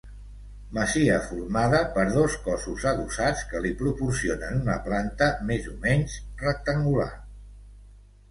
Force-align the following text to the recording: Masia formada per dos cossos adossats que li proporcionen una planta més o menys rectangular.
Masia 0.75 1.17
formada 1.25 1.81
per 1.97 2.05
dos 2.13 2.37
cossos 2.45 2.85
adossats 2.91 3.43
que 3.51 3.61
li 3.65 3.73
proporcionen 3.83 4.57
una 4.67 4.77
planta 4.87 5.27
més 5.51 5.67
o 5.73 5.77
menys 5.85 6.15
rectangular. 6.47 7.09